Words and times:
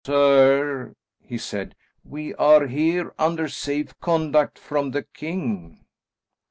"Sir," 0.03 0.95
he 1.19 1.37
said, 1.37 1.75
"we 2.03 2.33
are 2.33 2.65
here 2.65 3.13
under 3.19 3.47
safe 3.47 3.93
conduct 3.99 4.57
from 4.57 4.89
the 4.89 5.03
king." 5.03 5.85